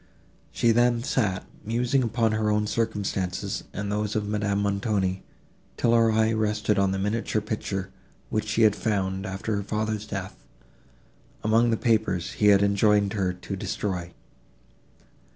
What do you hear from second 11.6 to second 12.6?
the papers he